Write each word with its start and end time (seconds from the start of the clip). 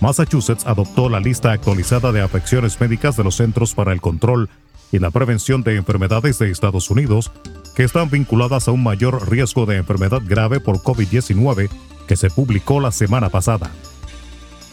Massachusetts 0.00 0.66
adoptó 0.66 1.08
la 1.08 1.20
lista 1.20 1.52
actualizada 1.52 2.12
de 2.12 2.20
afecciones 2.20 2.80
médicas 2.80 3.16
de 3.16 3.24
los 3.24 3.36
Centros 3.36 3.74
para 3.74 3.92
el 3.92 4.00
Control 4.00 4.48
y 4.92 4.98
la 4.98 5.10
Prevención 5.10 5.62
de 5.62 5.76
Enfermedades 5.76 6.38
de 6.38 6.50
Estados 6.50 6.90
Unidos, 6.90 7.30
que 7.74 7.84
están 7.84 8.10
vinculadas 8.10 8.68
a 8.68 8.72
un 8.72 8.82
mayor 8.82 9.30
riesgo 9.30 9.66
de 9.66 9.76
enfermedad 9.76 10.22
grave 10.24 10.60
por 10.60 10.78
COVID-19 10.78 11.68
que 12.06 12.16
se 12.16 12.30
publicó 12.30 12.80
la 12.80 12.90
semana 12.92 13.28
pasada. 13.28 13.70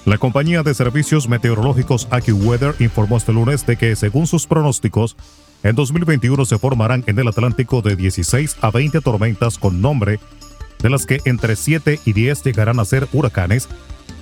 La 0.06 0.20
compañía 0.20 0.62
de 0.62 0.73
servicios 0.76 1.28
meteorológicos 1.28 2.08
AccuWeather 2.12 2.76
informó 2.80 3.18
este 3.18 3.34
lunes 3.34 3.66
de 3.66 3.76
que, 3.76 3.96
según 3.96 4.28
sus 4.28 4.46
pronósticos, 4.46 5.18
en 5.64 5.76
2021 5.76 6.46
se 6.46 6.59
formarán 6.59 7.03
en 7.08 7.18
el 7.18 7.28
Atlántico 7.28 7.81
de 7.81 7.96
16 7.96 8.58
a 8.62 8.70
20 8.70 9.02
tormentas 9.02 9.58
con 9.58 9.81
nombre, 9.81 10.20
de 10.80 10.90
las 10.92 11.08
que 11.08 11.22
entre 11.26 11.56
7 11.56 12.00
y 12.06 12.14
10 12.14 12.44
llegarán 12.44 12.80
a 12.80 12.86
ser 12.86 13.08
huracanes, 13.14 13.68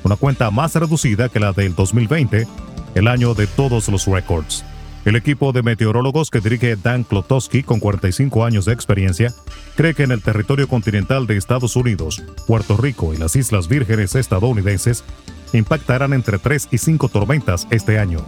una 0.04 0.16
cuenta 0.16 0.52
más 0.52 0.76
reducida 0.76 1.30
que 1.30 1.40
la 1.40 1.54
del 1.54 1.76
2020, 1.76 2.48
el 2.96 3.08
año 3.08 3.34
de 3.34 3.48
todos 3.48 3.90
los 3.90 4.06
récords. 4.06 4.64
El 5.06 5.18
equipo 5.18 5.52
de 5.52 5.64
meteorólogos 5.64 6.30
que 6.30 6.40
dirige 6.40 6.78
Dan 6.78 7.04
Klotowski, 7.04 7.64
con 7.64 7.80
45 7.80 8.46
años 8.46 8.66
de 8.66 8.74
experiencia, 8.74 9.34
cree 9.76 9.94
que 9.94 10.04
en 10.04 10.12
el 10.12 10.22
territorio 10.22 10.68
continental 10.70 11.28
de 11.28 11.36
Estados 11.36 11.76
Unidos, 11.76 12.24
Puerto 12.48 12.78
Rico 12.78 13.14
y 13.14 13.18
las 13.18 13.36
Islas 13.36 13.68
Vírgenes 13.68 14.16
estadounidenses 14.16 15.04
impactarán 15.52 16.14
entre 16.14 16.38
3 16.38 16.70
y 16.72 16.78
5 16.78 17.10
tormentas 17.10 17.68
este 17.70 18.00
año. 18.00 18.20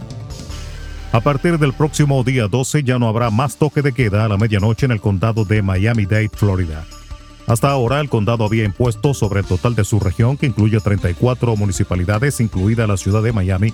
A 1.12 1.20
partir 1.20 1.58
del 1.58 1.72
próximo 1.72 2.22
día 2.24 2.46
12 2.46 2.82
ya 2.82 2.98
no 2.98 3.08
habrá 3.08 3.30
más 3.30 3.56
toque 3.56 3.80
de 3.80 3.92
queda 3.92 4.26
a 4.26 4.28
la 4.28 4.36
medianoche 4.36 4.84
en 4.84 4.92
el 4.92 5.00
condado 5.00 5.46
de 5.46 5.62
Miami-Dade, 5.62 6.28
Florida. 6.28 6.84
Hasta 7.46 7.70
ahora 7.70 8.00
el 8.00 8.08
condado 8.08 8.44
había 8.44 8.64
impuesto 8.64 9.14
sobre 9.14 9.40
el 9.40 9.46
total 9.46 9.74
de 9.76 9.84
su 9.84 10.00
región, 10.00 10.36
que 10.36 10.46
incluye 10.46 10.80
34 10.80 11.56
municipalidades, 11.56 12.40
incluida 12.40 12.86
la 12.86 12.96
ciudad 12.96 13.22
de 13.22 13.32
Miami, 13.32 13.72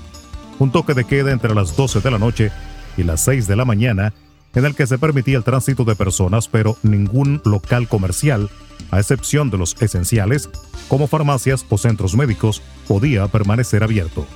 un 0.59 0.71
toque 0.71 0.95
de 0.95 1.05
queda 1.05 1.33
entre 1.33 1.55
las 1.55 1.75
12 1.75 2.01
de 2.01 2.11
la 2.11 2.19
noche 2.19 2.53
y 2.97 3.03
las 3.03 3.23
6 3.23 3.47
de 3.47 3.57
la 3.57 3.65
mañana, 3.65 4.13
en 4.55 4.67
el 4.67 4.75
que 4.75 4.87
se 4.87 4.99
permitía 4.99 5.39
el 5.39 5.45
tránsito 5.45 5.85
de 5.85 5.97
personas, 5.97 6.49
pero 6.49 6.77
ningún 6.83 7.41
local 7.47 7.89
comercial, 7.89 8.51
a 8.91 9.01
excepción 9.01 9.49
de 9.49 9.57
los 9.57 9.81
esenciales, 9.81 10.51
como 10.89 11.07
farmacias 11.07 11.65
o 11.71 11.79
centros 11.79 12.15
médicos, 12.15 12.61
podía 12.87 13.27
permanecer 13.29 13.83
abierto. 13.83 14.27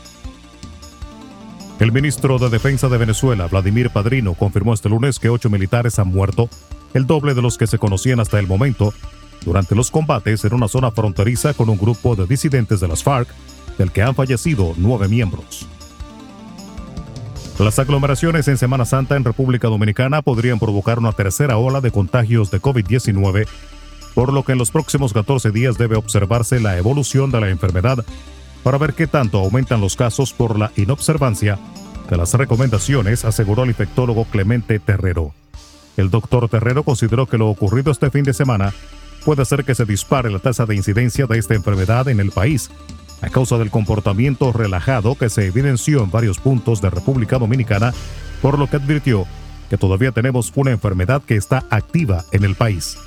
El 1.78 1.92
ministro 1.92 2.38
de 2.38 2.48
Defensa 2.48 2.88
de 2.88 2.96
Venezuela, 2.96 3.48
Vladimir 3.48 3.91
Padrino, 3.91 4.32
confirmó 4.32 4.72
este 4.72 4.88
lunes 4.88 5.19
que 5.19 5.28
ocho 5.28 5.50
militares 5.50 5.98
han 5.98 6.08
muerto, 6.08 6.48
el 6.94 7.06
doble 7.06 7.34
de 7.34 7.42
los 7.42 7.58
que 7.58 7.66
se 7.66 7.76
conocían 7.76 8.19
hasta 8.19 8.38
el 8.38 8.46
momento, 8.46 8.94
durante 9.44 9.74
los 9.74 9.91
combates 9.91 10.44
en 10.44 10.54
una 10.54 10.69
zona 10.69 10.91
fronteriza 10.91 11.54
con 11.54 11.69
un 11.69 11.78
grupo 11.78 12.16
de 12.16 12.26
disidentes 12.26 12.80
de 12.80 12.88
las 12.88 13.02
FARC, 13.02 13.28
del 13.78 13.92
que 13.92 14.02
han 14.02 14.14
fallecido 14.14 14.74
nueve 14.76 15.08
miembros. 15.08 15.66
Las 17.58 17.78
aglomeraciones 17.78 18.48
en 18.48 18.58
Semana 18.58 18.84
Santa 18.84 19.16
en 19.16 19.25
República 19.25 19.69
Dominicana 19.69 20.20
podrían 20.22 20.58
provocar 20.58 20.98
una 20.98 21.12
tercera 21.12 21.56
ola 21.56 21.80
de 21.80 21.91
contagios 21.91 22.50
de 22.50 22.60
COVID-19 22.60 23.46
por 24.16 24.32
lo 24.32 24.44
que 24.44 24.52
en 24.52 24.58
los 24.58 24.70
próximos 24.70 25.12
14 25.12 25.50
días 25.50 25.76
debe 25.76 25.94
observarse 25.94 26.58
la 26.58 26.78
evolución 26.78 27.30
de 27.30 27.38
la 27.38 27.50
enfermedad 27.50 28.02
para 28.62 28.78
ver 28.78 28.94
qué 28.94 29.06
tanto 29.06 29.38
aumentan 29.38 29.82
los 29.82 29.94
casos 29.94 30.32
por 30.32 30.58
la 30.58 30.72
inobservancia 30.75 31.58
de 32.08 32.16
las 32.16 32.32
recomendaciones, 32.32 33.26
aseguró 33.26 33.64
el 33.64 33.69
infectólogo 33.69 34.25
Clemente 34.25 34.78
Terrero. 34.78 35.34
El 35.98 36.08
doctor 36.08 36.48
Terrero 36.48 36.82
consideró 36.82 37.26
que 37.26 37.36
lo 37.36 37.50
ocurrido 37.50 37.92
este 37.92 38.10
fin 38.10 38.22
de 38.22 38.32
semana 38.32 38.72
puede 39.26 39.42
hacer 39.42 39.64
que 39.64 39.75
se 39.75 39.84
dispare 39.84 40.31
la 40.31 40.38
tasa 40.38 40.66
de 40.66 40.76
incidencia 40.76 41.26
de 41.26 41.37
esta 41.37 41.54
enfermedad 41.54 42.06
en 42.06 42.20
el 42.20 42.31
país, 42.31 42.70
a 43.20 43.28
causa 43.28 43.59
del 43.59 43.72
comportamiento 43.72 44.53
relajado 44.53 45.16
que 45.16 45.28
se 45.28 45.47
evidenció 45.47 46.04
en 46.04 46.12
varios 46.12 46.38
puntos 46.38 46.81
de 46.81 46.91
República 46.91 47.37
Dominicana, 47.37 47.92
por 48.41 48.56
lo 48.56 48.70
que 48.70 48.76
advirtió 48.76 49.26
que 49.69 49.78
todavía 49.78 50.12
tenemos 50.12 50.53
una 50.54 50.70
enfermedad 50.70 51.22
que 51.26 51.34
está 51.34 51.64
activa 51.70 52.25
en 52.31 52.44
el 52.44 52.54
país. 52.54 52.98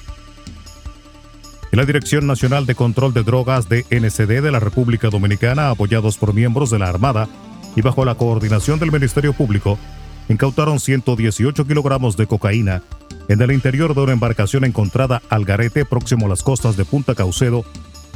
Y 1.71 1.77
la 1.77 1.85
Dirección 1.85 2.27
Nacional 2.27 2.65
de 2.65 2.75
Control 2.75 3.13
de 3.13 3.23
Drogas 3.23 3.69
de 3.69 3.85
NCD 3.89 4.43
de 4.43 4.51
la 4.51 4.59
República 4.59 5.09
Dominicana, 5.09 5.69
apoyados 5.69 6.17
por 6.17 6.33
miembros 6.33 6.69
de 6.69 6.79
la 6.79 6.89
Armada 6.89 7.29
y 7.77 7.81
bajo 7.81 8.03
la 8.03 8.15
coordinación 8.15 8.77
del 8.77 8.91
Ministerio 8.91 9.31
Público, 9.31 9.79
incautaron 10.27 10.81
118 10.81 11.65
kilogramos 11.65 12.17
de 12.17 12.27
cocaína 12.27 12.83
en 13.27 13.41
el 13.41 13.51
interior 13.51 13.93
de 13.93 14.01
una 14.01 14.13
embarcación 14.13 14.65
encontrada 14.65 15.21
al 15.29 15.45
garete 15.45 15.85
próximo 15.85 16.25
a 16.25 16.29
las 16.29 16.43
costas 16.43 16.77
de 16.77 16.85
Punta 16.85 17.15
Caucedo, 17.15 17.63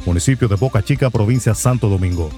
municipio 0.06 0.48
de 0.48 0.56
Boca 0.56 0.82
Chica, 0.82 1.10
provincia 1.10 1.54
Santo 1.54 1.88
Domingo. 1.88 2.30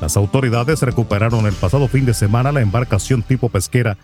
Las 0.00 0.16
autoridades 0.16 0.80
recuperaron 0.82 1.46
el 1.46 1.52
pasado 1.52 1.86
fin 1.88 2.06
de 2.06 2.14
semana 2.14 2.52
la 2.52 2.62
embarcación 2.62 3.22
tipo 3.22 3.48
pesquera 3.48 3.98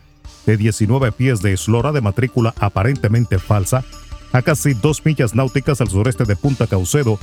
de 0.45 0.57
19 0.57 1.13
pies 1.13 1.41
de 1.41 1.55
eslora 1.55 1.93
de 1.93 2.01
matrícula 2.01 2.55
aparentemente 2.61 3.39
falsa 3.39 3.85
a 4.33 4.43
casi 4.43 4.75
dos 4.75 5.05
millas 5.05 5.35
náuticas 5.35 5.81
al 5.81 5.89
sureste 5.89 6.25
de 6.25 6.37
Punta 6.37 6.67
Caucedo 6.67 7.19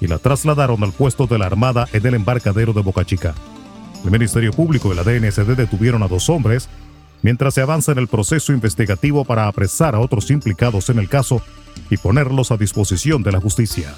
y 0.00 0.06
la 0.06 0.18
trasladaron 0.18 0.82
al 0.82 0.92
puesto 0.92 1.26
de 1.26 1.38
la 1.38 1.46
Armada 1.46 1.86
en 1.92 2.06
el 2.06 2.14
embarcadero 2.14 2.72
de 2.72 2.82
Boca 2.82 3.04
Chica. 3.04 3.34
El 4.04 4.10
Ministerio 4.10 4.52
Público 4.52 4.92
y 4.92 4.96
la 4.96 5.02
DNCD 5.02 5.56
detuvieron 5.56 6.02
a 6.02 6.08
dos 6.08 6.28
hombres 6.28 6.68
mientras 7.24 7.54
se 7.54 7.62
avanza 7.62 7.90
en 7.90 7.98
el 7.98 8.06
proceso 8.06 8.52
investigativo 8.52 9.24
para 9.24 9.48
apresar 9.48 9.94
a 9.94 9.98
otros 9.98 10.30
implicados 10.30 10.90
en 10.90 10.98
el 10.98 11.08
caso 11.08 11.42
y 11.88 11.96
ponerlos 11.96 12.52
a 12.52 12.58
disposición 12.58 13.22
de 13.22 13.32
la 13.32 13.40
justicia. 13.40 13.94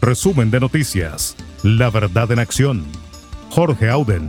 Resumen 0.00 0.50
de 0.52 0.60
noticias. 0.60 1.36
La 1.64 1.90
verdad 1.90 2.30
en 2.30 2.38
acción. 2.38 2.84
Jorge 3.50 3.90
Auden. 3.90 4.28